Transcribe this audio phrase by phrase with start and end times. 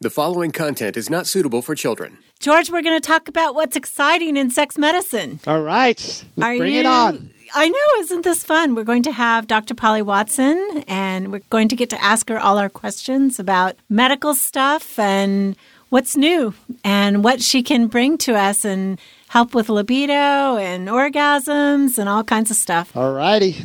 [0.00, 2.18] The following content is not suitable for children.
[2.38, 5.40] George, we're going to talk about what's exciting in sex medicine.
[5.44, 6.24] All right.
[6.40, 7.30] Are Bring you, it on.
[7.52, 8.76] I know, isn't this fun?
[8.76, 9.74] We're going to have Dr.
[9.74, 14.34] Polly Watson, and we're going to get to ask her all our questions about medical
[14.34, 15.56] stuff and
[15.88, 16.54] what's new
[16.84, 20.12] and what she can bring to us and help with libido
[20.58, 22.96] and orgasms and all kinds of stuff.
[22.96, 23.56] All righty.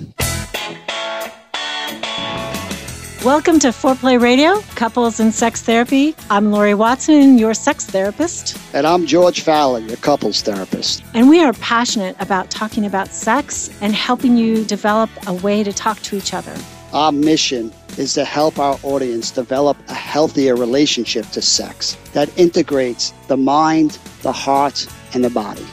[3.24, 6.14] Welcome to Foreplay Radio, Couples and Sex Therapy.
[6.30, 8.58] I'm Laurie Watson, your sex therapist.
[8.73, 11.02] And I'm George Faller, your couples therapist.
[11.13, 15.72] And we are passionate about talking about sex and helping you develop a way to
[15.72, 16.54] talk to each other.
[16.91, 23.13] Our mission is to help our audience develop a healthier relationship to sex that integrates
[23.30, 25.66] the mind, the heart, and the body.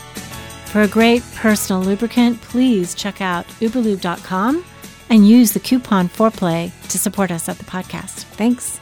[0.66, 4.64] For a great personal lubricant, please check out uberlube.com
[5.10, 8.24] and use the coupon foreplay to support us at the podcast.
[8.36, 8.80] Thanks.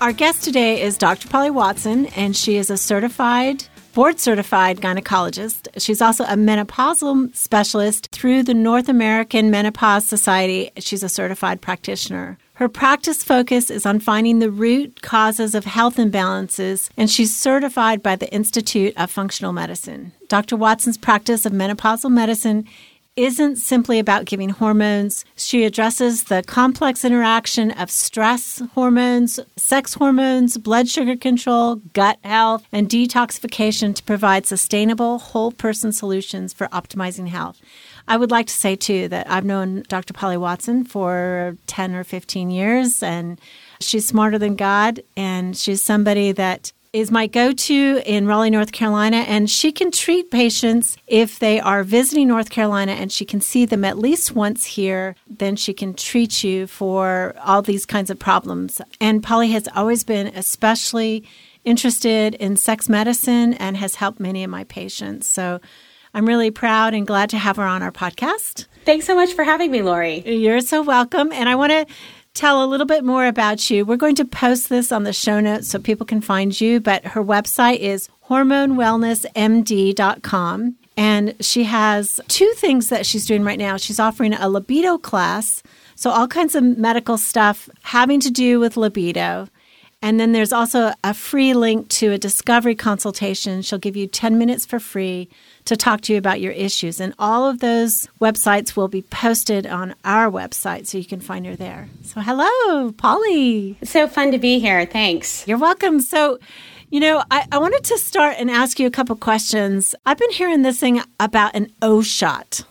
[0.00, 1.28] Our guest today is Dr.
[1.28, 5.68] Polly Watson, and she is a certified, board certified gynecologist.
[5.78, 10.70] She's also a menopausal specialist through the North American Menopause Society.
[10.78, 12.36] She's a certified practitioner.
[12.54, 18.02] Her practice focus is on finding the root causes of health imbalances, and she's certified
[18.02, 20.12] by the Institute of Functional Medicine.
[20.28, 20.56] Dr.
[20.56, 22.66] Watson's practice of menopausal medicine
[23.16, 25.24] isn't simply about giving hormones.
[25.36, 32.66] She addresses the complex interaction of stress hormones, sex hormones, blood sugar control, gut health,
[32.72, 37.60] and detoxification to provide sustainable whole person solutions for optimizing health.
[38.06, 40.12] I would like to say too that I've known Dr.
[40.12, 43.40] Polly Watson for 10 or 15 years and
[43.80, 48.72] she's smarter than God and she's somebody that is my go to in Raleigh, North
[48.72, 49.18] Carolina.
[49.18, 53.64] And she can treat patients if they are visiting North Carolina and she can see
[53.64, 55.14] them at least once here.
[55.28, 58.80] Then she can treat you for all these kinds of problems.
[59.00, 61.24] And Polly has always been especially
[61.64, 65.26] interested in sex medicine and has helped many of my patients.
[65.26, 65.60] So
[66.14, 68.66] I'm really proud and glad to have her on our podcast.
[68.86, 70.20] Thanks so much for having me, Laurie.
[70.20, 71.32] You're so welcome.
[71.32, 71.86] And I want to
[72.36, 73.84] tell a little bit more about you.
[73.84, 77.06] We're going to post this on the show notes so people can find you, but
[77.06, 80.76] her website is hormonewellnessmd.com.
[80.98, 83.76] And she has two things that she's doing right now.
[83.76, 85.62] She's offering a libido class,
[85.94, 89.48] so all kinds of medical stuff having to do with libido.
[90.02, 93.62] And then there's also a free link to a discovery consultation.
[93.62, 95.30] She'll give you 10 minutes for free
[95.66, 97.00] to talk to you about your issues.
[97.00, 101.46] And all of those websites will be posted on our website, so you can find
[101.46, 101.88] her there.
[102.02, 103.76] So, hello, Polly.
[103.80, 104.86] It's so fun to be here.
[104.86, 105.46] Thanks.
[105.46, 106.00] You're welcome.
[106.00, 106.38] So,
[106.90, 109.94] you know, I, I wanted to start and ask you a couple questions.
[110.06, 112.62] I've been hearing this thing about an O shot.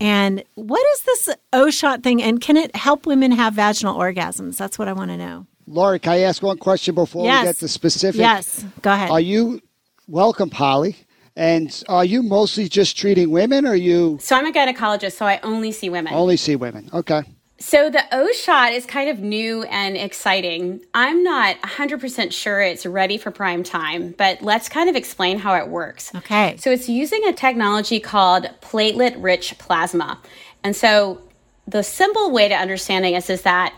[0.00, 2.22] And what is this O shot thing?
[2.22, 4.56] And can it help women have vaginal orgasms?
[4.56, 5.46] That's what I want to know.
[5.66, 7.42] Laurie, can I ask one question before yes.
[7.42, 8.18] we get to specific?
[8.18, 9.10] Yes, go ahead.
[9.10, 9.60] Are you
[10.06, 10.96] welcome, Polly?
[11.38, 15.38] And are you mostly just treating women or you So I'm a gynecologist, so I
[15.44, 16.12] only see women.
[16.12, 16.90] only see women?
[16.92, 17.22] Okay.
[17.60, 20.80] So the O shot is kind of new and exciting.
[20.94, 25.54] I'm not 100% sure it's ready for prime time, but let's kind of explain how
[25.54, 26.12] it works.
[26.14, 26.56] Okay.
[26.58, 30.20] So it's using a technology called platelet rich plasma.
[30.64, 31.20] And so
[31.68, 33.74] the simple way to understanding this is that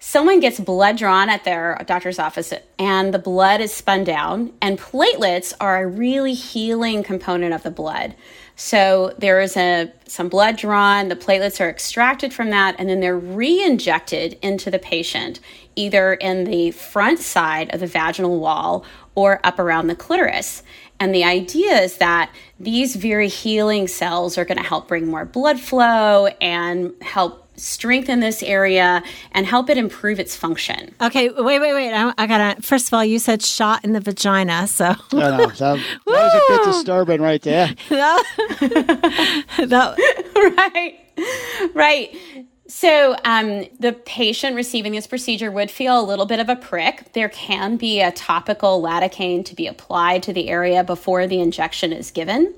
[0.00, 4.78] someone gets blood drawn at their doctor's office and the blood is spun down and
[4.78, 8.14] platelets are a really healing component of the blood.
[8.54, 13.00] So there is a some blood drawn the platelets are extracted from that and then
[13.00, 15.40] they're re-injected into the patient
[15.76, 20.62] either in the front side of the vaginal wall or up around the clitoris.
[21.00, 25.24] And the idea is that these very healing cells are going to help bring more
[25.24, 29.02] blood flow and help strengthen this area
[29.32, 30.94] and help it improve its function.
[31.00, 31.92] Okay, wait, wait, wait.
[31.92, 32.60] I, I gotta.
[32.62, 35.46] First of all, you said shot in the vagina, so I know.
[35.46, 37.74] That, that was a bit disturbing right there.
[37.88, 38.24] that,
[40.56, 40.98] right,
[41.74, 42.16] right.
[42.70, 47.14] So, um, the patient receiving this procedure would feel a little bit of a prick.
[47.14, 51.94] There can be a topical lidocaine to be applied to the area before the injection
[51.94, 52.52] is given.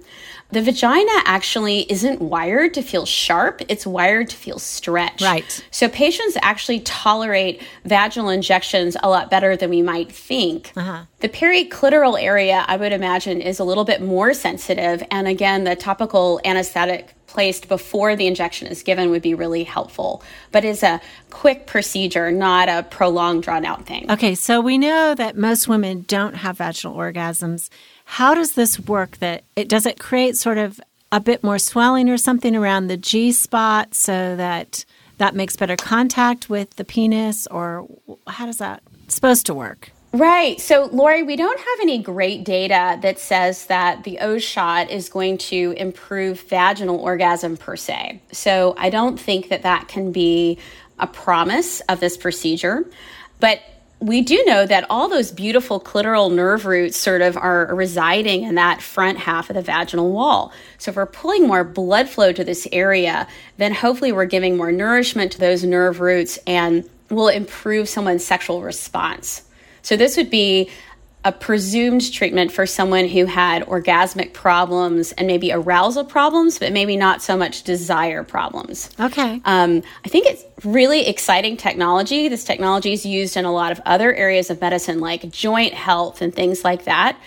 [0.53, 5.23] The vagina actually isn't wired to feel sharp, it's wired to feel stretch.
[5.23, 5.65] Right.
[5.71, 10.73] So patients actually tolerate vaginal injections a lot better than we might think.
[10.77, 11.05] Uh-huh.
[11.21, 15.03] The periclitoral area, I would imagine, is a little bit more sensitive.
[15.11, 20.23] And again, the topical anesthetic placed before the injection is given would be really helpful.
[20.51, 21.01] But it's a
[21.31, 24.11] quick procedure, not a prolonged, drawn out thing.
[24.11, 27.69] okay, so we know that most women don't have vaginal orgasms.
[28.11, 29.19] How does this work?
[29.19, 30.81] That it does it create sort of
[31.13, 34.85] a bit more swelling or something around the G spot so that
[35.19, 37.87] that makes better contact with the penis, or
[38.27, 39.93] how does that supposed to work?
[40.13, 40.61] Right.
[40.61, 45.09] So, Laurie, we don't have any great data that says that the O shot is
[45.09, 48.21] going to improve vaginal orgasm per se.
[48.33, 50.59] So, I don't think that that can be
[50.99, 52.85] a promise of this procedure.
[53.39, 53.61] But
[54.01, 58.55] we do know that all those beautiful clitoral nerve roots sort of are residing in
[58.55, 60.53] that front half of the vaginal wall.
[60.79, 64.73] So if we're pulling more blood flow to this area, then hopefully we're giving more
[64.73, 69.43] nourishment to those nerve roots and will improve someone's sexual response.
[69.83, 70.71] So this would be
[71.25, 76.97] a presumed treatment for someone who had orgasmic problems and maybe arousal problems, but maybe
[76.97, 78.89] not so much desire problems.
[78.99, 79.41] Okay.
[79.45, 82.29] Um, I think it's really exciting technology.
[82.29, 86.23] This technology is used in a lot of other areas of medicine, like joint health
[86.23, 87.19] and things like that.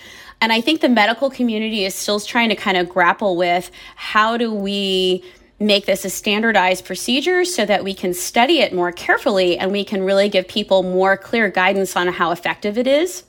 [0.42, 4.38] And I think the medical community is still trying to kind of grapple with how
[4.38, 5.24] do we
[5.60, 9.86] make this a standardized procedure so that we can study it more carefully and we
[9.86, 13.24] can really give people more clear guidance on how effective it is.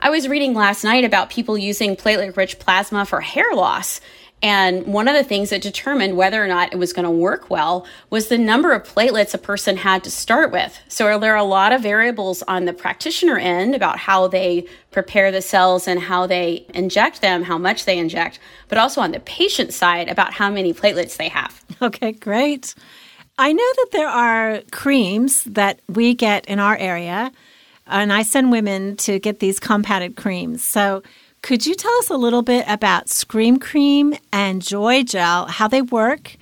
[0.00, 4.00] I was reading last night about people using platelet rich plasma for hair loss.
[4.40, 7.50] And one of the things that determined whether or not it was going to work
[7.50, 10.78] well was the number of platelets a person had to start with.
[10.86, 15.32] So there are a lot of variables on the practitioner end about how they prepare
[15.32, 19.18] the cells and how they inject them, how much they inject, but also on the
[19.18, 21.64] patient side about how many platelets they have.
[21.82, 22.76] Okay, great.
[23.36, 27.32] I know that there are creams that we get in our area
[27.88, 30.62] and I send women to get these compounded creams.
[30.62, 31.02] So,
[31.40, 35.82] could you tell us a little bit about Scream Cream and Joy Gel, how they
[35.82, 36.36] work,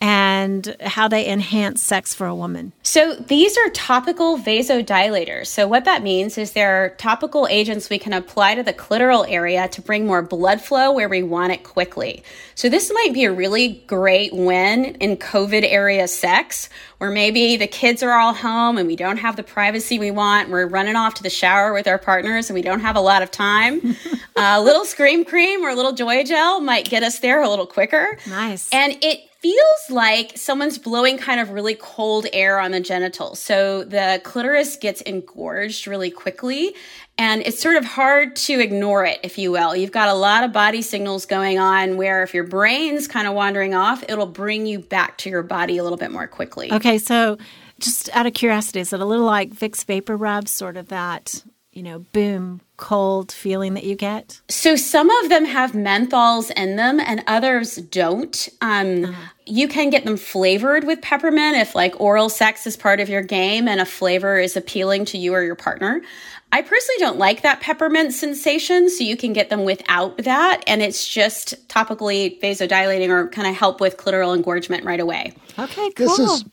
[0.00, 2.72] and how they enhance sex for a woman?
[2.82, 5.46] So, these are topical vasodilators.
[5.46, 9.68] So, what that means is they're topical agents we can apply to the clitoral area
[9.68, 12.22] to bring more blood flow where we want it quickly.
[12.54, 16.68] So, this might be a really great win in COVID area sex,
[16.98, 20.50] where maybe the kids are all home and we don't have the privacy we want.
[20.50, 23.22] We're running off to the shower with our partners and we don't have a lot
[23.22, 23.96] of time.
[24.36, 27.66] a little Scream Cream or a little Joy Gel might get us there a little
[27.66, 28.18] quicker.
[28.26, 28.68] Nice.
[28.72, 33.38] And it feels like someone's blowing kind of really cold air on the genitals.
[33.38, 36.74] So the clitoris gets engorged really quickly.
[37.20, 39.74] And it's sort of hard to ignore it, if you will.
[39.74, 43.34] You've got a lot of body signals going on where if your brain's kind of
[43.34, 46.72] wandering off, it'll bring you back to your body a little bit more quickly.
[46.72, 47.36] Okay, so
[47.80, 51.42] just out of curiosity, is it a little like Vicks Vapor Rub, sort of that,
[51.78, 54.40] you know, boom, cold feeling that you get?
[54.48, 58.48] So some of them have menthols in them and others don't.
[58.60, 59.28] Um, uh-huh.
[59.46, 63.22] You can get them flavored with peppermint if like oral sex is part of your
[63.22, 66.02] game and a flavor is appealing to you or your partner.
[66.50, 70.80] I personally don't like that peppermint sensation, so you can get them without that, and
[70.80, 75.34] it's just topically vasodilating or kind of help with clitoral engorgement right away.
[75.58, 76.06] Okay, cool.
[76.06, 76.44] This is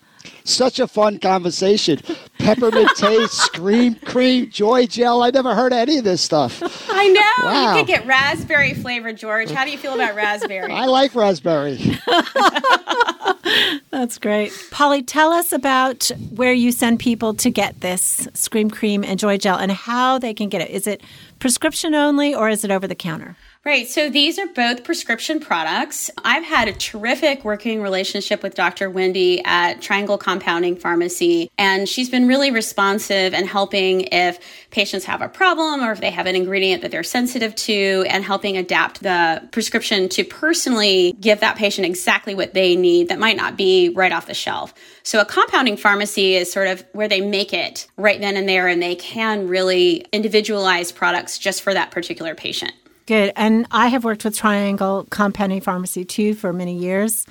[0.43, 1.99] such a fun conversation.
[2.39, 5.23] Peppermint taste, scream cream, joy gel.
[5.23, 6.61] I never heard of any of this stuff.
[6.89, 7.47] I know.
[7.47, 7.71] Wow.
[7.71, 9.51] You could get raspberry flavored, George.
[9.51, 10.71] How do you feel about raspberry?
[10.71, 11.79] I like raspberry.
[13.91, 14.51] That's great.
[14.71, 19.37] Polly, tell us about where you send people to get this Scream Cream and Joy
[19.37, 20.69] Gel and how they can get it.
[20.69, 21.01] Is it
[21.39, 23.37] prescription only or is it over the counter?
[23.65, 23.87] Right.
[23.87, 26.11] So these are both prescription products.
[26.23, 28.91] I've had a terrific working relationship with Dr.
[28.91, 34.37] Wendy at Triangle Compounding Pharmacy, and she's been really responsive and helping if
[34.69, 38.23] patients have a problem or if they have an ingredient that they're sensitive to and
[38.23, 43.35] helping adapt the prescription to personally give that patient exactly what they need that might
[43.35, 44.75] not be right off the shelf.
[45.01, 48.67] So a compounding pharmacy is sort of where they make it right then and there
[48.67, 52.73] and they can really individualize products just for that particular patient.
[53.05, 53.31] Good.
[53.35, 57.25] And I have worked with Triangle Compounding Pharmacy too for many years.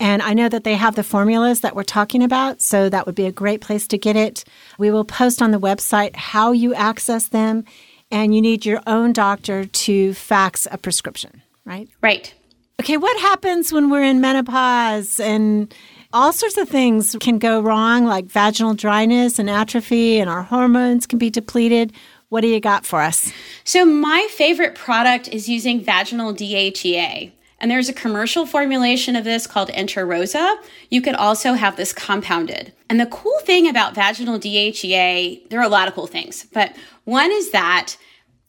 [0.00, 3.14] And I know that they have the formulas that we're talking about, so that would
[3.14, 4.44] be a great place to get it.
[4.76, 7.64] We will post on the website how you access them,
[8.10, 11.88] and you need your own doctor to fax a prescription, right?
[12.02, 12.34] Right.
[12.80, 15.72] Okay, what happens when we're in menopause and
[16.12, 21.06] all sorts of things can go wrong, like vaginal dryness and atrophy, and our hormones
[21.06, 21.92] can be depleted.
[22.28, 23.32] What do you got for us?
[23.64, 27.32] So, my favorite product is using vaginal DHEA.
[27.60, 30.56] And there's a commercial formulation of this called Intrarosa.
[30.90, 32.72] You could also have this compounded.
[32.90, 36.76] And the cool thing about vaginal DHEA, there are a lot of cool things, but
[37.04, 37.96] one is that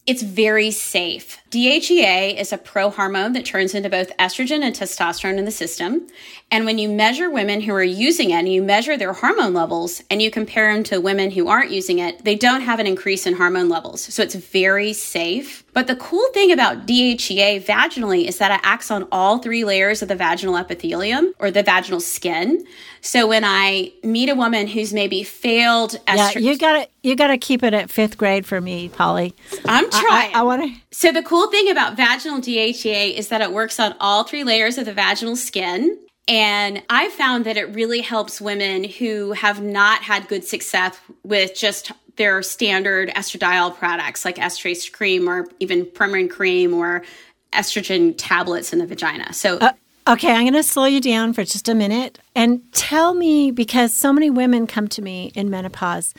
[0.06, 1.40] it's very safe.
[1.56, 6.06] DHEA is a prohormone that turns into both estrogen and testosterone in the system.
[6.52, 10.04] And when you measure women who are using it and you measure their hormone levels
[10.12, 13.26] and you compare them to women who aren't using it, they don't have an increase
[13.26, 14.02] in hormone levels.
[14.02, 15.64] So it's very safe.
[15.74, 20.02] But the cool thing about DHEA vaginally is that it acts on all three layers
[20.02, 22.66] of the vaginal epithelium or the vaginal skin.
[23.02, 27.62] So when I meet a woman who's maybe failed yeah, you gotta you gotta keep
[27.62, 29.36] it at fifth grade for me, Polly.
[29.66, 30.34] I'm trying.
[30.34, 30.82] I, I, I want to.
[30.98, 34.78] So the cool thing about vaginal DHEA is that it works on all three layers
[34.78, 36.00] of the vaginal skin.
[36.26, 41.54] And I found that it really helps women who have not had good success with
[41.54, 47.04] just their standard estradiol products like estrace cream or even Premarin cream or
[47.52, 49.34] estrogen tablets in the vagina.
[49.34, 49.74] So, uh,
[50.08, 53.94] okay, I'm going to slow you down for just a minute and tell me because
[53.94, 56.14] so many women come to me in menopause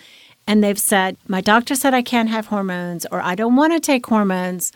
[0.46, 3.80] and they've said, My doctor said I can't have hormones or I don't want to
[3.80, 4.72] take hormones.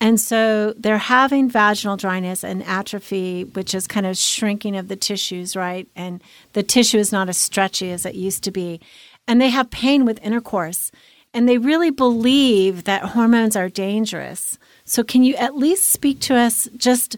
[0.00, 4.96] And so they're having vaginal dryness and atrophy, which is kind of shrinking of the
[4.96, 5.88] tissues, right?
[5.96, 8.80] And the tissue is not as stretchy as it used to be.
[9.26, 10.90] And they have pain with intercourse.
[11.32, 14.58] And they really believe that hormones are dangerous.
[14.84, 17.16] So, can you at least speak to us just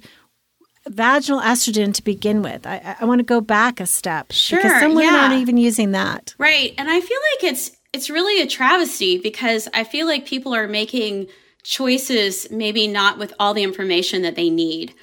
[0.89, 2.67] vaginal estrogen to begin with?
[2.67, 4.33] I, I want to go back a step.
[4.33, 4.59] Sure.
[4.59, 5.21] Because some women yeah.
[5.21, 6.35] aren't even using that.
[6.39, 6.73] Right.
[6.79, 10.69] And I feel like it's it's really a travesty because I feel like people are
[10.69, 11.29] making
[11.63, 14.95] choices maybe not with all the information that they need.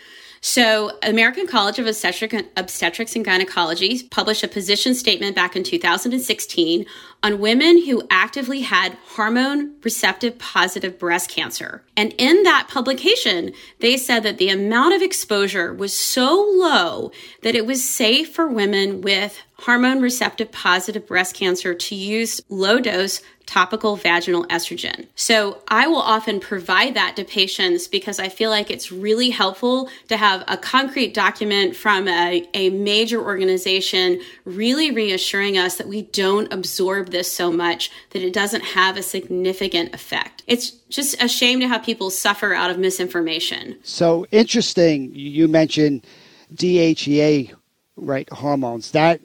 [0.41, 6.85] So, American College of Obstetrics and Gynecology published a position statement back in 2016
[7.23, 11.81] on women who actively had hormone receptive positive breast cancer.
[11.95, 17.11] And in that publication, they said that the amount of exposure was so low
[17.41, 22.79] that it was safe for women with hormone receptive positive breast cancer to use low
[22.79, 25.07] dose topical vaginal estrogen.
[25.15, 29.89] So I will often provide that to patients because I feel like it's really helpful
[30.07, 36.03] to have a concrete document from a, a major organization really reassuring us that we
[36.03, 40.43] don't absorb this so much that it doesn't have a significant effect.
[40.45, 43.77] It's just a shame to have people suffer out of misinformation.
[43.83, 45.11] So interesting.
[45.15, 46.05] You mentioned
[46.53, 47.53] DHEA,
[47.95, 48.29] right?
[48.29, 48.91] Hormones.
[48.91, 49.21] That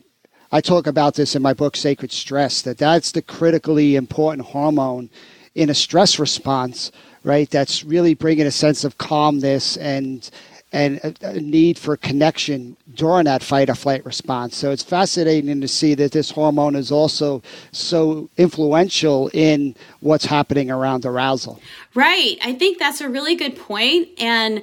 [0.52, 5.10] I talk about this in my book, Sacred Stress, that that's the critically important hormone
[5.54, 6.92] in a stress response,
[7.24, 7.50] right?
[7.50, 10.30] That's really bringing a sense of calmness and
[10.72, 14.56] and a, need for connection during that fight or flight response.
[14.56, 20.70] So it's fascinating to see that this hormone is also so influential in what's happening
[20.70, 21.60] around arousal.
[21.94, 22.36] Right.
[22.42, 24.08] I think that's a really good point.
[24.18, 24.62] And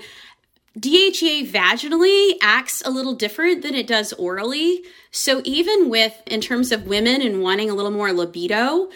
[0.78, 4.84] DHEA vaginally acts a little different than it does orally.
[5.12, 8.90] So even with, in terms of women and wanting a little more libido,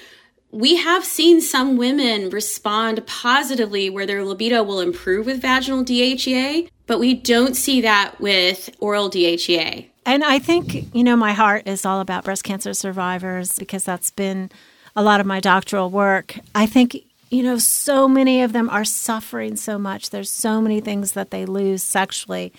[0.51, 6.69] we have seen some women respond positively where their libido will improve with vaginal DHEA,
[6.87, 9.87] but we don't see that with oral DHEA.
[10.05, 14.09] And I think, you know, my heart is all about breast cancer survivors because that's
[14.09, 14.49] been
[14.95, 16.39] a lot of my doctoral work.
[16.55, 20.09] I think you know, so many of them are suffering so much.
[20.09, 22.51] There's so many things that they lose sexually.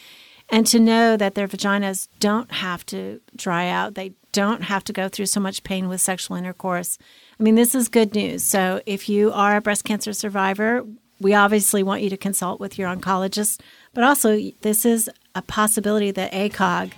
[0.48, 4.92] And to know that their vaginas don't have to dry out, they don't have to
[4.92, 6.98] go through so much pain with sexual intercourse.
[7.38, 8.44] I mean, this is good news.
[8.44, 10.84] So if you are a breast cancer survivor,
[11.20, 13.60] we obviously want you to consult with your oncologist,
[13.92, 16.92] but also this is a possibility that ACOG,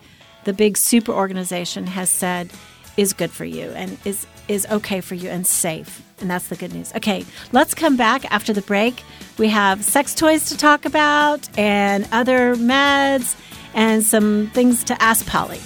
[0.44, 2.50] the big super organization, has said
[2.96, 6.02] is good for you and is is okay for you and safe.
[6.20, 6.92] And that's the good news.
[6.94, 9.02] Okay, let's come back after the break.
[9.38, 13.36] We have sex toys to talk about and other meds
[13.74, 15.60] and some things to ask Polly.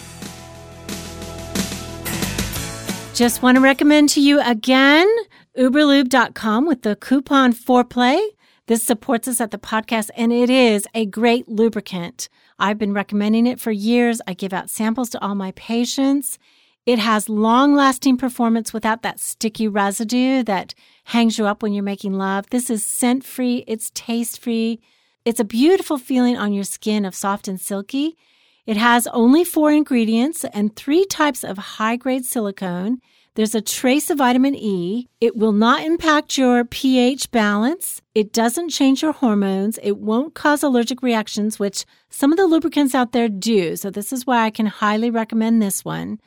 [3.17, 5.09] Just want to recommend to you again
[5.57, 8.23] uberlube.com with the coupon foreplay.
[8.67, 12.29] This supports us at the podcast and it is a great lubricant.
[12.59, 14.21] I've been recommending it for years.
[14.27, 16.39] I give out samples to all my patients.
[16.85, 21.83] It has long lasting performance without that sticky residue that hangs you up when you're
[21.83, 22.51] making love.
[22.51, 24.79] This is scent free, it's taste free.
[25.25, 28.19] It's a beautiful feeling on your skin of soft and silky.
[28.67, 33.01] It has only four ingredients and three types of high grade silicone.
[33.37, 35.09] There's a trace of vitamin E.
[35.21, 38.01] It will not impact your pH balance.
[38.15, 39.79] It doesn't change your hormones.
[39.83, 43.77] It won't cause allergic reactions, which some of the lubricants out there do.
[43.77, 46.19] So, this is why I can highly recommend this one.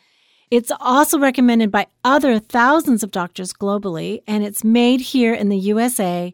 [0.51, 5.57] It's also recommended by other thousands of doctors globally, and it's made here in the
[5.57, 6.33] USA.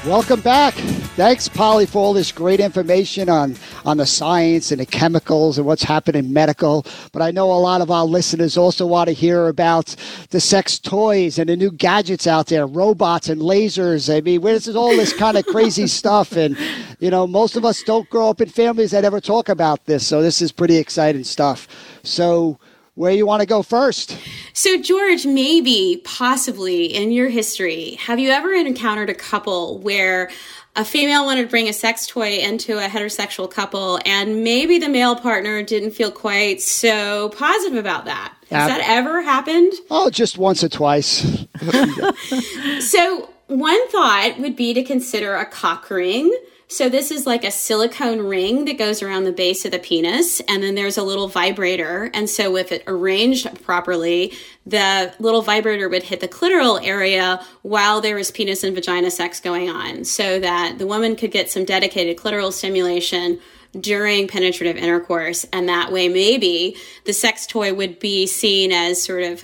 [0.06, 0.76] Welcome back.
[0.76, 5.68] Thanks, Polly, for all this great information on, on the science and the chemicals and
[5.68, 6.86] what's happening in medical.
[7.12, 9.94] But I know a lot of our listeners also want to hear about
[10.30, 14.16] the sex toys and the new gadgets out there, robots and lasers.
[14.16, 16.32] I mean, where's all this kind of crazy stuff?
[16.32, 16.58] And,
[17.00, 20.08] you know, most of us don't grow up in families that ever talk about this.
[20.08, 21.68] So this is pretty exciting stuff.
[22.04, 22.58] So,
[23.00, 24.18] where you want to go first?
[24.52, 30.30] So, George, maybe, possibly in your history, have you ever encountered a couple where
[30.76, 34.90] a female wanted to bring a sex toy into a heterosexual couple and maybe the
[34.90, 38.34] male partner didn't feel quite so positive about that?
[38.50, 39.72] Has that ever happened?
[39.90, 41.20] Oh, just once or twice.
[42.82, 46.38] so, one thought would be to consider a cock ring
[46.72, 50.40] so this is like a silicone ring that goes around the base of the penis,
[50.42, 52.12] and then there's a little vibrator.
[52.14, 54.34] And so if it arranged properly,
[54.68, 59.40] the little vibrator would hit the clitoral area while there was penis and vagina sex
[59.40, 63.40] going on, so that the woman could get some dedicated clitoral stimulation
[63.80, 65.46] during penetrative intercourse.
[65.52, 69.44] And that way, maybe the sex toy would be seen as sort of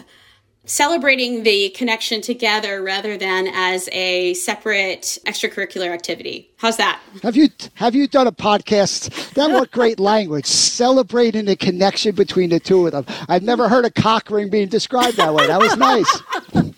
[0.66, 6.50] celebrating the connection together rather than as a separate extracurricular activity.
[6.58, 7.00] How's that?
[7.24, 9.34] Have you have you done a podcast?
[9.34, 13.06] That what great language, celebrating the connection between the two of them.
[13.30, 15.48] I've never heard a cock ring being described that way.
[15.48, 16.22] That was nice.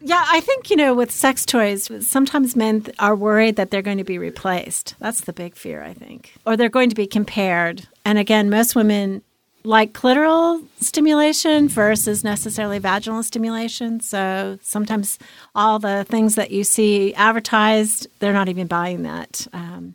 [0.00, 3.98] yeah, I think, you know, with sex toys, sometimes men are worried that they're going
[3.98, 4.94] to be replaced.
[4.98, 6.34] That's the big fear, I think.
[6.46, 7.88] Or they're going to be compared.
[8.04, 9.22] And again, most women
[9.62, 14.00] like clitoral stimulation versus necessarily vaginal stimulation.
[14.00, 15.18] So sometimes
[15.54, 19.46] all the things that you see advertised, they're not even buying that.
[19.52, 19.94] Um,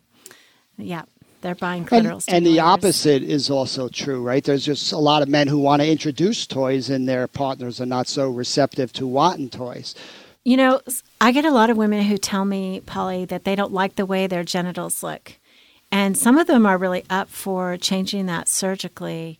[0.78, 1.02] yeah,
[1.40, 4.44] they're buying clitoral and, and the opposite is also true, right?
[4.44, 7.86] There's just a lot of men who want to introduce toys and their partners are
[7.86, 9.94] not so receptive to wanting toys.
[10.44, 10.80] You know,
[11.20, 14.06] I get a lot of women who tell me, Polly, that they don't like the
[14.06, 15.32] way their genitals look.
[15.90, 19.38] And some of them are really up for changing that surgically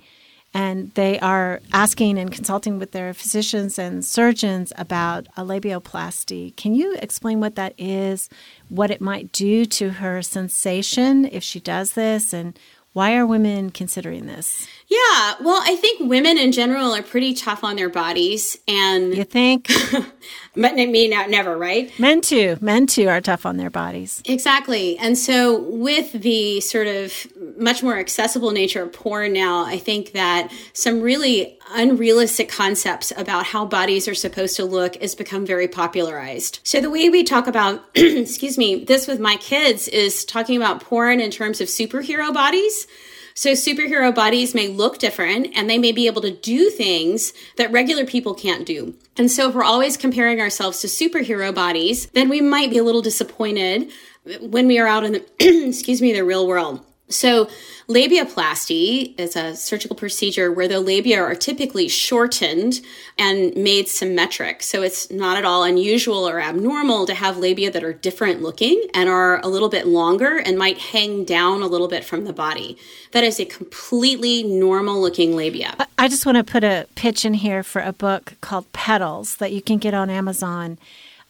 [0.57, 6.57] and they are asking and consulting with their physicians and surgeons about a labioplasty.
[6.57, 8.31] Can you explain what that is,
[8.71, 12.59] what it might do to her sensation if she does this, and
[12.95, 14.67] why are women considering this?
[14.89, 19.25] Yeah, well, I think women in general are pretty tough on their bodies, and you
[19.25, 19.71] think,
[20.57, 21.93] but me not uh, never, right?
[21.99, 24.23] Men too, men too are tough on their bodies.
[24.25, 27.13] Exactly, and so with the sort of
[27.59, 33.47] much more accessible nature of porn now, I think that some really unrealistic concepts about
[33.47, 36.61] how bodies are supposed to look has become very popularized.
[36.63, 40.83] So the way we talk about, excuse me, this with my kids is talking about
[40.83, 42.87] porn in terms of superhero bodies.
[43.37, 47.71] So superhero bodies may look different and they may be able to do things that
[47.71, 48.95] regular people can't do.
[49.19, 52.83] And so if we're always comparing ourselves to superhero bodies, then we might be a
[52.83, 53.93] little disappointed
[54.41, 55.25] when we are out in the,
[55.69, 56.81] excuse me, the real world.
[57.09, 57.49] So,
[57.89, 62.81] labiaplasty is a surgical procedure where the labia are typically shortened
[63.17, 64.65] and made symmetric.
[64.65, 68.83] So, it's not at all unusual or abnormal to have labia that are different looking
[68.93, 72.33] and are a little bit longer and might hang down a little bit from the
[72.33, 72.77] body.
[73.13, 75.77] That is a completely normal looking labia.
[75.97, 79.53] I just want to put a pitch in here for a book called Petals that
[79.53, 80.77] you can get on Amazon.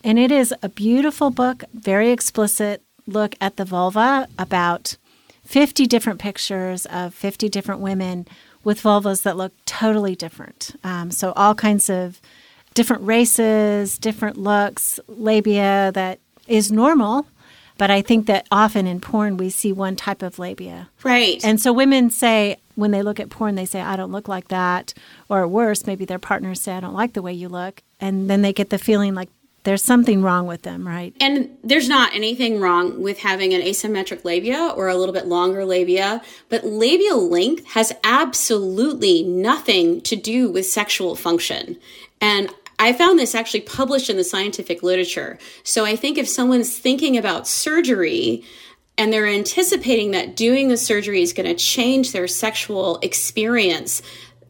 [0.03, 4.97] And it is a beautiful book, very explicit look at the vulva about
[5.46, 8.26] 50 different pictures of 50 different women
[8.64, 10.74] with vulvas that look totally different.
[10.82, 12.20] Um, so, all kinds of
[12.74, 17.26] different races, different looks, labia that is normal.
[17.78, 20.88] But I think that often in porn, we see one type of labia.
[21.02, 21.44] Right.
[21.44, 24.48] And so women say, when they look at porn, they say, I don't look like
[24.48, 24.94] that.
[25.28, 27.82] Or worse, maybe their partners say, I don't like the way you look.
[28.00, 29.28] And then they get the feeling like
[29.66, 31.12] there's something wrong with them, right?
[31.20, 35.64] And there's not anything wrong with having an asymmetric labia or a little bit longer
[35.64, 41.79] labia, but labial length has absolutely nothing to do with sexual function.
[42.20, 42.48] And
[42.79, 45.37] I found this actually published in the scientific literature.
[45.64, 48.44] So I think if someone's thinking about surgery,
[48.96, 54.00] and they're anticipating that doing the surgery is going to change their sexual experience,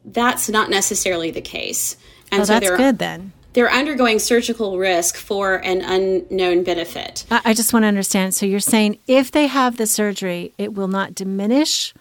[0.05, 1.97] that's not necessarily the case.
[2.31, 7.25] And oh, so that's good then they're undergoing surgical risk for an unknown benefit.
[7.31, 8.35] I just want to understand.
[8.35, 11.95] So you're saying if they have the surgery, it will not diminish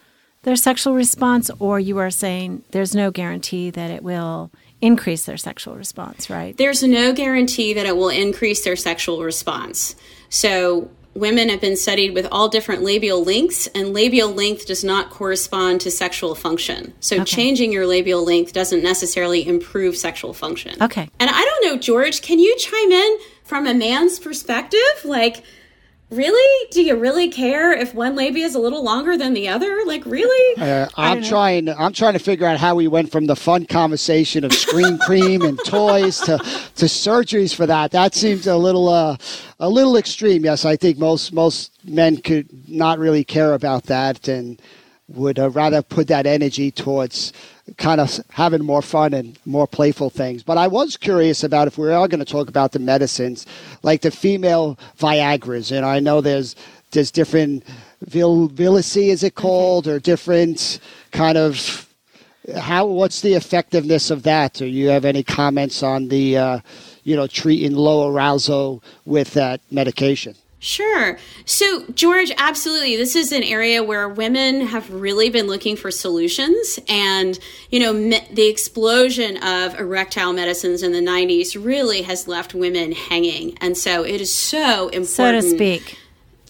[0.43, 5.37] their sexual response, or you are saying there's no guarantee that it will increase their
[5.37, 6.57] sexual response, right?
[6.57, 9.95] There's no guarantee that it will increase their sexual response.
[10.27, 15.09] So women have been studied with all different labial lengths, and labial length does not
[15.09, 16.93] correspond to sexual function.
[16.99, 17.25] So, okay.
[17.25, 20.81] changing your labial length doesn't necessarily improve sexual function.
[20.83, 21.09] Okay.
[21.19, 24.79] And I don't know, George, can you chime in from a man's perspective?
[25.03, 25.43] Like,
[26.15, 26.67] really?
[26.71, 29.83] Do you really care if one labia is a little longer than the other?
[29.85, 30.41] Like really?
[30.65, 34.43] Uh, i'm trying i'm trying to figure out how we went from the fun conversation
[34.43, 37.91] of scream cream and toys to to surgeries for that.
[37.91, 39.17] That seems a little uh,
[39.59, 40.45] a little extreme.
[40.45, 44.27] Yes i think most most men could not really care about that.
[44.27, 44.59] And
[45.07, 47.31] would uh, rather put that energy towards
[47.77, 50.43] kind of having more fun and more playful things.
[50.43, 53.45] But I was curious about if we are going to talk about the medicines,
[53.83, 56.55] like the female Viagra's, and I know there's
[56.91, 57.63] there's different
[58.01, 60.79] Vil- is it called, or different
[61.11, 61.87] kind of
[62.57, 64.53] how what's the effectiveness of that?
[64.53, 66.59] Do you have any comments on the uh,
[67.03, 70.35] you know treating low arousal with that medication?
[70.65, 71.19] Sure.
[71.45, 72.95] So, George, absolutely.
[72.95, 76.79] This is an area where women have really been looking for solutions.
[76.89, 77.37] And,
[77.69, 82.93] you know, me- the explosion of erectile medicines in the 90s really has left women
[82.93, 83.55] hanging.
[83.61, 85.43] And so it is so important.
[85.43, 85.99] So to speak.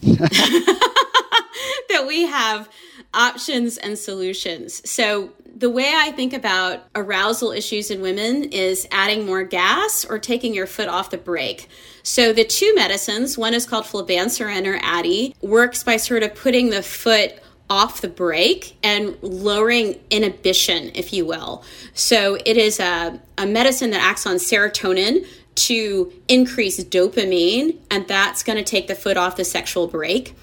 [1.90, 2.70] that we have
[3.14, 4.88] options and solutions.
[4.88, 10.18] So, the way I think about arousal issues in women is adding more gas or
[10.18, 11.66] taking your foot off the brake.
[12.02, 16.68] So the two medicines, one is called flibanserin or Addyi, works by sort of putting
[16.68, 17.40] the foot
[17.70, 21.64] off the brake and lowering inhibition, if you will.
[21.94, 28.42] So it is a, a medicine that acts on serotonin to increase dopamine, and that's
[28.42, 30.36] going to take the foot off the sexual brake.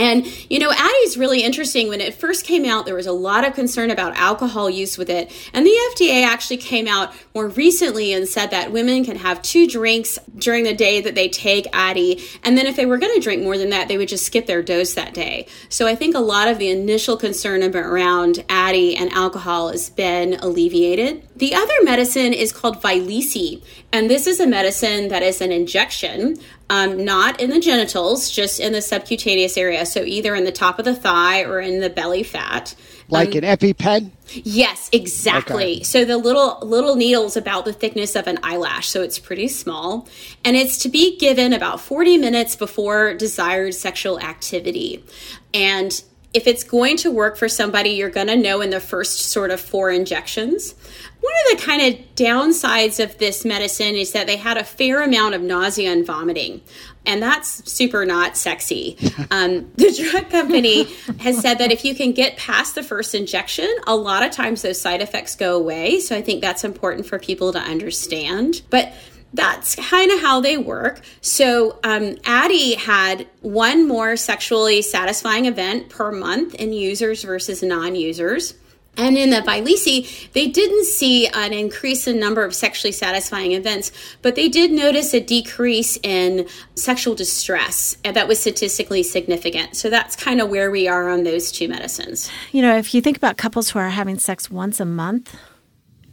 [0.00, 1.88] And, you know, Addyi's really interesting.
[1.88, 5.10] When it first came out, there was a lot of concern about alcohol use with
[5.10, 5.30] it.
[5.52, 9.66] And the FDA actually came out more recently and said that women can have two
[9.66, 12.38] drinks during the day that they take Addyi.
[12.42, 14.46] And then if they were going to drink more than that, they would just skip
[14.46, 15.46] their dose that day.
[15.68, 20.34] So I think a lot of the initial concern around Addyi and alcohol has been
[20.34, 21.28] alleviated.
[21.36, 23.62] The other medicine is called Vyleesi.
[23.92, 26.38] And this is a medicine that is an injection
[26.70, 29.84] um, not in the genitals, just in the subcutaneous area.
[29.84, 32.76] So either in the top of the thigh or in the belly fat.
[33.08, 34.12] Like um, an EpiPen?
[34.28, 35.74] Yes, exactly.
[35.76, 35.82] Okay.
[35.82, 40.08] So the little little needle's about the thickness of an eyelash, so it's pretty small.
[40.44, 45.04] And it's to be given about 40 minutes before desired sexual activity.
[45.52, 46.00] And
[46.32, 49.50] if it's going to work for somebody, you're going to know in the first sort
[49.50, 50.74] of four injections.
[51.20, 55.02] One of the kind of downsides of this medicine is that they had a fair
[55.02, 56.62] amount of nausea and vomiting.
[57.04, 58.96] And that's super not sexy.
[59.32, 60.84] Um, the drug company
[61.20, 64.62] has said that if you can get past the first injection, a lot of times
[64.62, 66.00] those side effects go away.
[66.00, 68.62] So I think that's important for people to understand.
[68.70, 68.92] But
[69.32, 71.00] that's kind of how they work.
[71.20, 77.94] So, um, Addyi had one more sexually satisfying event per month in users versus non
[77.94, 78.54] users.
[78.96, 83.92] And in the Vyleesi, they didn't see an increase in number of sexually satisfying events,
[84.20, 89.76] but they did notice a decrease in sexual distress and that was statistically significant.
[89.76, 92.30] So that's kind of where we are on those two medicines.
[92.52, 95.36] You know, if you think about couples who are having sex once a month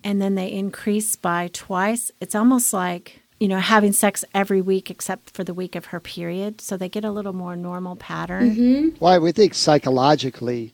[0.07, 4.89] and then they increase by twice, it's almost like you know, having sex every week
[4.89, 6.59] except for the week of her period.
[6.59, 8.55] So they get a little more normal pattern.
[8.55, 8.97] Mm-hmm.
[8.99, 10.73] Well, we think psychologically,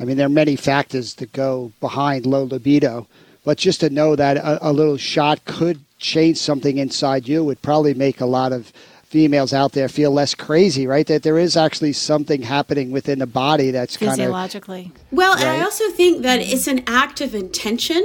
[0.00, 3.06] I mean, there are many factors that go behind low libido,
[3.44, 7.62] but just to know that a, a little shot could change something inside you would
[7.62, 8.72] probably make a lot of
[9.04, 11.06] females out there feel less crazy, right?
[11.06, 14.92] That there is actually something happening within the body that's kind of Physiologically.
[15.12, 18.02] Well, and I also think that it's an act of intention.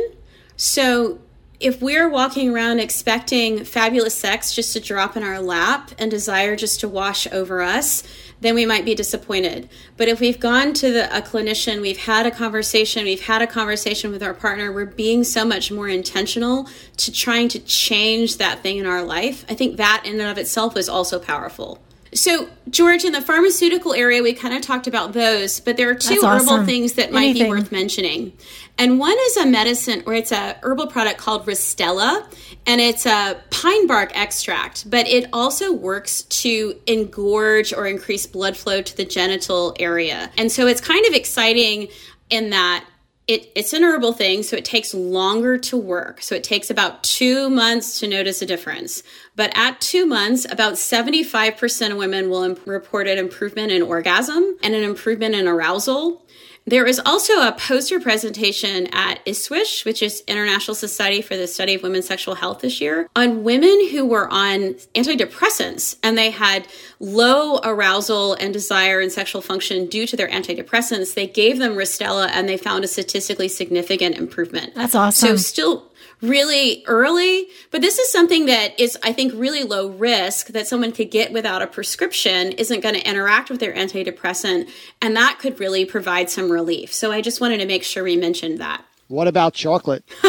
[0.57, 1.19] So
[1.59, 6.55] if we're walking around expecting fabulous sex just to drop in our lap and desire
[6.55, 8.03] just to wash over us,
[8.41, 9.69] then we might be disappointed.
[9.95, 13.47] But if we've gone to the, a clinician, we've had a conversation, we've had a
[13.47, 18.61] conversation with our partner, we're being so much more intentional to trying to change that
[18.61, 19.45] thing in our life.
[19.49, 21.79] I think that in and of itself is also powerful.
[22.15, 25.95] So, George, in the pharmaceutical area, we kind of talked about those, but there are
[25.95, 27.43] two That's herbal things that might Anything.
[27.43, 28.31] be worth mentioning.
[28.77, 32.25] And one is a medicine, or it's a herbal product called Ristela,
[32.65, 38.55] and it's a pine bark extract, but it also works to engorge or increase blood
[38.55, 40.31] flow to the genital area.
[40.37, 41.89] And so it's kind of exciting
[42.29, 42.85] in that
[43.27, 46.21] it, it's an herbal thing, so it takes longer to work.
[46.21, 49.01] So it takes about two months to notice a difference.
[49.35, 54.57] But at two months, about 75% of women will imp- report an improvement in orgasm
[54.61, 56.24] and an improvement in arousal.
[56.67, 61.75] There is also a poster presentation at ISSWSH, which is International Society for the Study
[61.75, 66.67] of Women's Sexual Health this year, on women who were on antidepressants and they had
[66.99, 71.13] low arousal and desire and sexual function due to their antidepressants.
[71.13, 74.73] They gave them Ristela and they found a statistically significant improvement.
[74.73, 75.29] That's awesome.
[75.29, 75.91] So still
[76.25, 80.91] really early, but this is something that is, I think, really low risk that someone
[80.91, 84.69] could get without a prescription, isn't going to interact with their antidepressant,
[85.01, 86.93] and that could really provide some relief.
[86.93, 88.83] So I just wanted to make sure we mentioned that.
[89.07, 90.03] what about chocolate?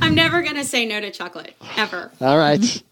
[0.00, 2.10] I'm never going to say no to chocolate, ever.
[2.20, 2.82] All right.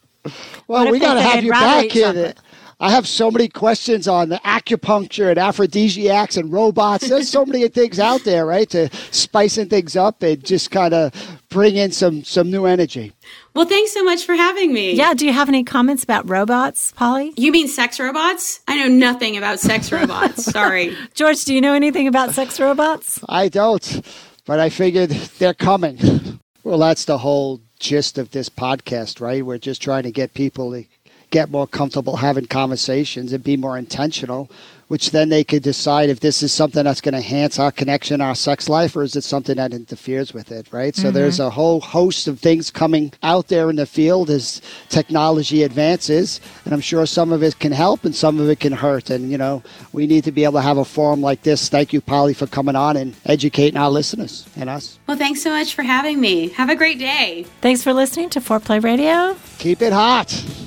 [0.69, 2.35] Well, we got to have they'd you back eat here.
[2.81, 7.09] I have so many questions on the acupuncture and aphrodisiacs and robots.
[7.09, 8.69] There's so many things out there, right?
[8.71, 11.13] To spicing things up and just kind of
[11.55, 13.13] bring in some some new energy.
[13.55, 14.93] Well, thanks so much for having me.
[14.93, 15.15] Yeah.
[15.15, 17.33] Do you have any comments about robots, Polly?
[17.37, 18.61] You mean sex robots?
[18.67, 20.45] I know nothing about sex robots.
[20.53, 20.95] Sorry.
[21.15, 23.21] George, do you know anything about sex robots?
[23.29, 24.05] I don't,
[24.45, 26.41] but I figured they're coming.
[26.65, 29.47] Well, that's the whole gist of this podcast, right?
[29.47, 30.85] We're just trying to get people to
[31.31, 34.51] get more comfortable having conversations and be more intentional,
[34.89, 38.21] which then they could decide if this is something that's going to enhance our connection,
[38.21, 40.95] our sex life, or is it something that interferes with it, right?
[40.95, 41.49] So there's mm-hmm.
[41.49, 46.75] a whole host of things coming out there in the field as technology advances, and
[46.75, 49.11] I'm sure some of it can help and some of it can hurt.
[49.11, 51.69] And, you know, we need to be able to have a forum like this.
[51.69, 54.99] Thank you, Polly, for coming on and educating our listeners and us.
[55.07, 56.49] Well, thanks so much for having me.
[56.51, 57.47] Have a great day.
[57.61, 59.37] Thanks for listening to Foreplay Radio.
[59.59, 60.64] Keep it hot.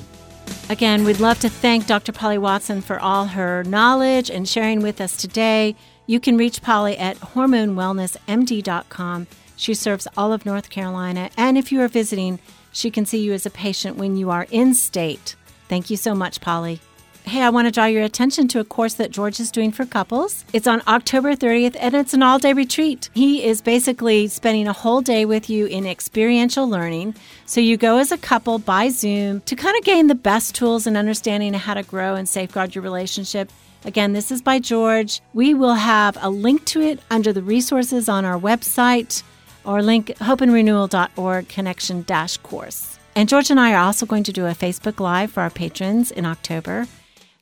[0.70, 2.12] Again, we'd love to thank Dr.
[2.12, 5.74] Polly Watson for all her knowledge and sharing with us today.
[6.06, 9.26] You can reach Polly at hormonewellnessmd.com.
[9.56, 11.30] She serves all of North Carolina.
[11.38, 12.38] And if you are visiting,
[12.70, 15.36] she can see you as a patient when you are in state.
[15.68, 16.82] Thank you so much, Polly.
[17.28, 19.84] Hey, I want to draw your attention to a course that George is doing for
[19.84, 20.46] couples.
[20.54, 23.10] It's on October 30th and it's an all day retreat.
[23.12, 27.16] He is basically spending a whole day with you in experiential learning.
[27.44, 30.86] So you go as a couple by Zoom to kind of gain the best tools
[30.86, 33.52] and understanding of how to grow and safeguard your relationship.
[33.84, 35.20] Again, this is by George.
[35.34, 39.22] We will have a link to it under the resources on our website
[39.66, 42.98] or link hopeandrenewal.org connection dash course.
[43.14, 46.10] And George and I are also going to do a Facebook Live for our patrons
[46.10, 46.86] in October.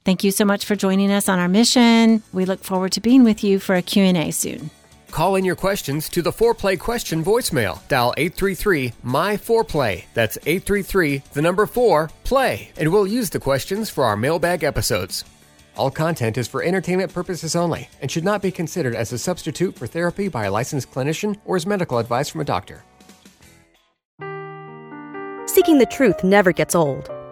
[0.07, 2.23] Thank you so much for joining us on our mission.
[2.33, 4.71] We look forward to being with you for a Q&A soon.
[5.11, 7.81] Call in your questions to the Foreplay question voicemail.
[7.89, 10.05] Dial 833 My Foreplay.
[10.15, 12.71] That's 833 the number 4 play.
[12.77, 15.25] And we'll use the questions for our mailbag episodes.
[15.77, 19.75] All content is for entertainment purposes only and should not be considered as a substitute
[19.75, 22.85] for therapy by a licensed clinician or as medical advice from a doctor.
[25.47, 27.11] Seeking the truth never gets old.